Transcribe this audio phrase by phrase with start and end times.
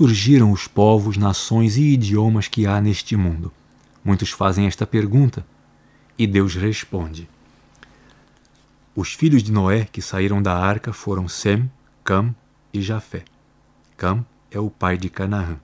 [0.00, 3.52] Surgiram os povos, nações e idiomas que há neste mundo?
[4.02, 5.44] Muitos fazem esta pergunta
[6.18, 7.28] e Deus responde.
[8.96, 11.70] Os filhos de Noé que saíram da arca foram Sem,
[12.02, 12.34] Cam
[12.72, 13.24] e Jafé.
[13.94, 15.60] Cam é o pai de Canaã.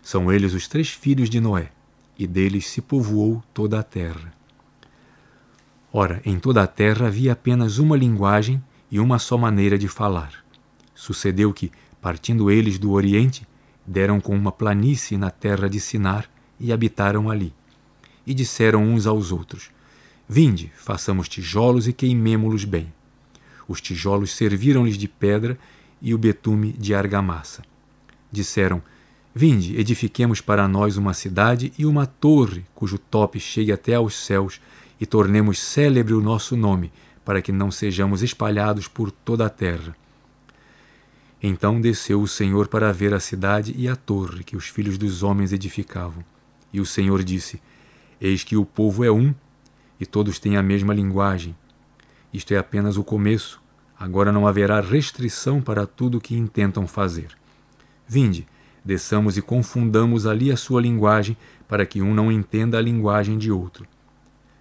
[0.00, 1.72] São eles os três filhos de Noé,
[2.18, 4.32] e deles se povoou toda a terra.
[5.92, 10.42] Ora, em toda a terra havia apenas uma linguagem e uma só maneira de falar.
[10.94, 11.70] Sucedeu que,
[12.02, 13.46] partindo eles do Oriente,
[13.86, 16.28] deram com uma planície na terra de Sinar
[16.58, 17.54] e habitaram ali.
[18.26, 19.70] E disseram uns aos outros:
[20.28, 22.92] Vinde, façamos tijolos e queimemo-los bem.
[23.68, 25.56] Os tijolos serviram-lhes de pedra
[26.00, 27.62] e o betume de argamassa.
[28.30, 28.82] Disseram:
[29.32, 34.60] Vinde, edifiquemos para nós uma cidade e uma torre, cujo tope chegue até aos céus,
[35.00, 36.92] e tornemos célebre o nosso nome,
[37.24, 39.96] para que não sejamos espalhados por toda a terra.
[41.42, 45.24] Então desceu o Senhor para ver a cidade e a torre que os filhos dos
[45.24, 46.24] homens edificavam.
[46.72, 47.60] E o Senhor disse:
[48.20, 49.34] Eis que o povo é um,
[49.98, 51.56] e todos têm a mesma linguagem.
[52.32, 53.60] Isto é apenas o começo.
[53.98, 57.36] Agora não haverá restrição para tudo o que intentam fazer.
[58.06, 58.46] Vinde,
[58.84, 61.36] desçamos e confundamos ali a sua linguagem,
[61.66, 63.86] para que um não entenda a linguagem de outro.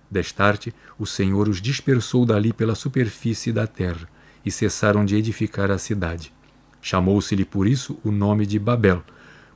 [0.09, 4.07] Destarte, o Senhor os dispersou dali pela superfície da terra,
[4.45, 6.31] e cessaram de edificar a cidade.
[6.81, 9.03] Chamou-se-lhe por isso o nome de Babel,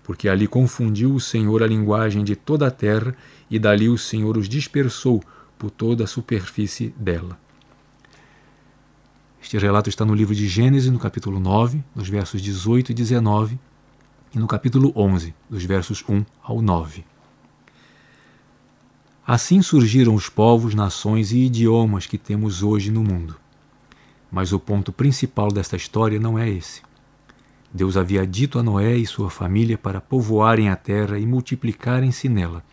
[0.04, 3.16] porque ali confundiu o Senhor a linguagem de toda a terra,
[3.50, 5.24] e dali o Senhor os dispersou
[5.57, 7.38] por toda a superfície dela.
[9.42, 13.60] Este relato está no livro de Gênesis, no capítulo 9, nos versos 18 e 19,
[14.33, 17.06] e no capítulo 11, dos versos 1 ao 9.
[19.25, 23.36] Assim surgiram os povos, nações e idiomas que temos hoje no mundo.
[24.31, 26.81] Mas o ponto principal desta história não é esse.
[27.75, 32.63] Deus havia dito a Noé e sua família para povoarem a terra e multiplicarem-se nela.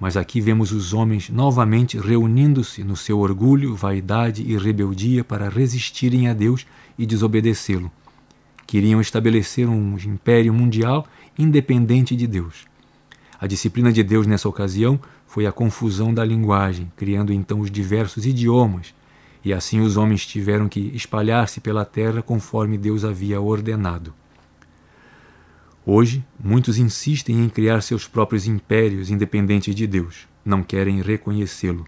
[0.00, 6.26] Mas aqui vemos os homens novamente reunindo-se no seu orgulho, vaidade e rebeldia para resistirem
[6.26, 6.66] a Deus
[6.98, 7.92] e desobedecê-lo.
[8.66, 11.06] Queriam estabelecer um império mundial
[11.38, 12.66] independente de Deus.
[13.40, 14.98] A disciplina de Deus nessa ocasião
[15.28, 18.92] foi a confusão da linguagem, criando então os diversos idiomas
[19.44, 24.12] e assim os homens tiveram que espalhar-se pela terra conforme Deus havia ordenado.
[25.84, 31.86] Hoje, muitos insistem em criar seus próprios impérios independentes de Deus, não querem reconhecê-lo.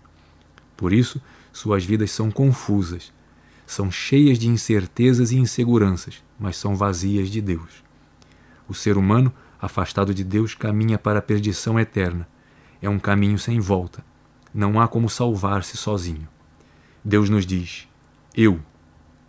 [0.76, 1.20] Por isso,
[1.52, 3.12] suas vidas são confusas,
[3.66, 7.84] são cheias de incertezas e inseguranças, mas são vazias de Deus.
[8.66, 12.26] O ser humano, afastado de Deus, caminha para a perdição eterna.
[12.80, 14.02] É um caminho sem volta.
[14.54, 16.26] Não há como salvar-se sozinho.
[17.02, 17.88] Deus nos diz:
[18.36, 18.60] Eu,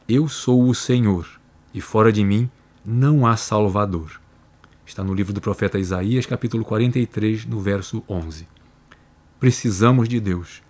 [0.08, 1.26] eu sou o Senhor,
[1.74, 2.50] e fora de mim
[2.84, 4.20] não há Salvador.
[4.86, 8.46] Está no livro do profeta Isaías, capítulo 43, no verso 11.
[9.40, 10.62] Precisamos de Deus.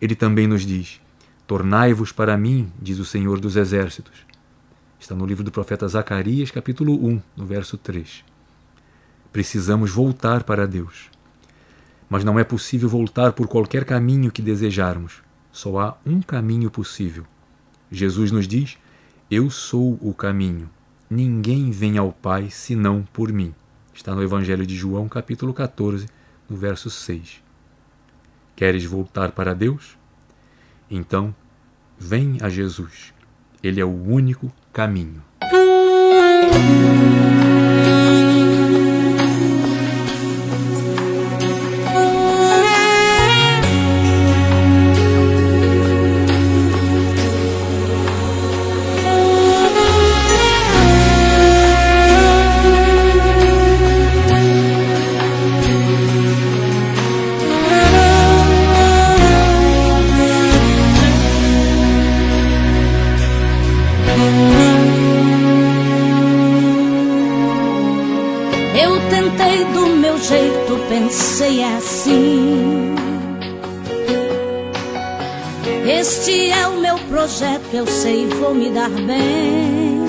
[0.00, 0.98] Ele também nos diz:
[1.46, 4.24] Tornai-vos para mim, diz o Senhor dos Exércitos.
[4.98, 8.24] Está no livro do profeta Zacarias, capítulo 1, no verso 3.
[9.30, 11.10] Precisamos voltar para Deus.
[12.08, 17.24] Mas não é possível voltar por qualquer caminho que desejarmos só há um caminho possível.
[17.90, 18.78] Jesus nos diz:
[19.30, 20.70] Eu sou o caminho.
[21.08, 23.54] Ninguém vem ao Pai senão por mim.
[23.92, 26.06] Está no Evangelho de João, capítulo 14,
[26.48, 27.42] no verso 6.
[28.54, 29.98] Queres voltar para Deus?
[30.90, 31.34] Então,
[31.98, 33.12] vem a Jesus.
[33.62, 35.22] Ele é o único caminho.
[71.40, 72.94] Pensei assim.
[75.88, 80.04] Este é o meu projeto, eu sei, vou me dar bem.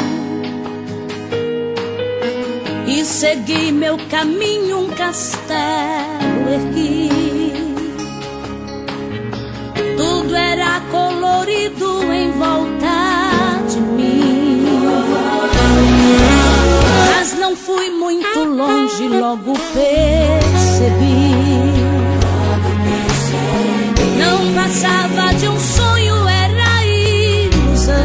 [2.85, 7.09] E segui meu caminho, um castelo ergui.
[9.95, 14.65] Tudo era colorido em volta de mim.
[17.15, 19.60] Mas não fui muito longe, logo
[24.71, 27.95] passava de um sonho, era ilusão.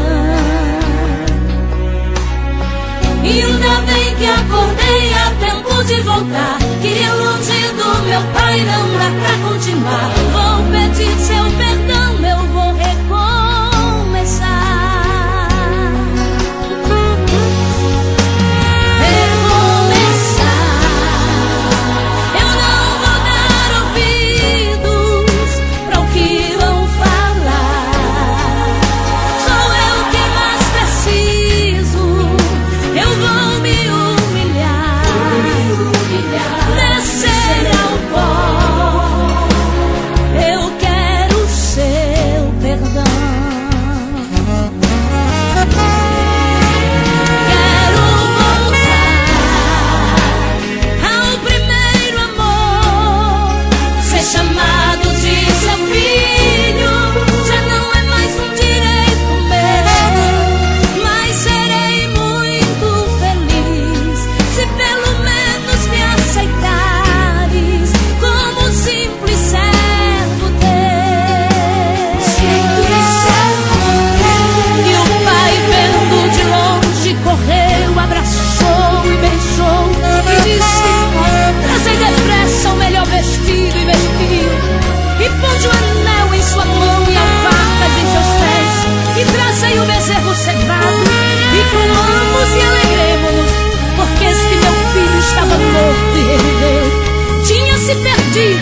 [3.23, 6.57] E ainda bem que acordei a tempo de voltar.
[6.81, 10.11] Queria longe do meu pai, não dá pra continuar.
[10.33, 12.36] Vou pedir seu perdão, eu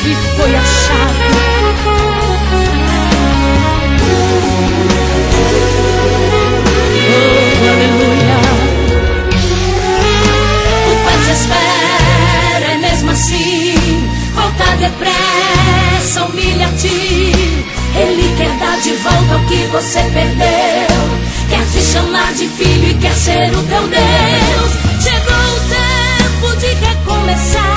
[0.05, 1.15] perdido e foi achado.
[7.07, 8.37] Oh, aleluia.
[10.91, 14.09] O Pai te espera, é mesmo assim.
[14.35, 17.31] Volta depressa, humilha-te.
[17.97, 21.25] Ele quer dar de volta o que você perdeu.
[21.49, 24.71] Quer te chamar de filho e quer ser o teu Deus.
[25.01, 27.74] Chegou o tempo de recomeçar.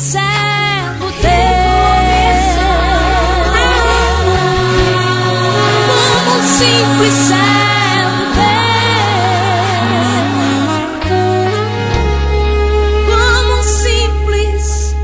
[0.00, 1.30] Servo teu.
[5.86, 8.80] Como um simples servo teu.
[13.06, 14.96] Como um simples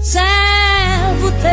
[0.00, 1.52] servo teu.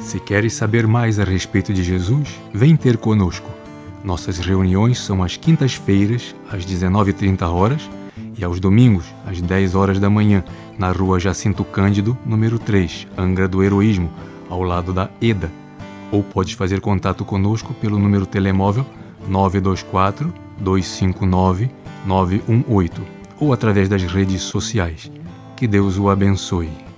[0.00, 3.59] Se queres saber mais a respeito de Jesus, vem ter conosco.
[4.02, 7.90] Nossas reuniões são às quintas-feiras, às 19h30 horas,
[8.36, 10.42] e aos domingos, às 10 horas da manhã,
[10.78, 14.10] na rua Jacinto Cândido, número 3, Angra do Heroísmo,
[14.48, 15.50] ao lado da EDA.
[16.10, 18.86] Ou podes fazer contato conosco pelo número telemóvel
[19.28, 21.70] 924 259
[22.06, 23.02] 918
[23.38, 25.10] ou através das redes sociais.
[25.56, 26.89] Que Deus o abençoe.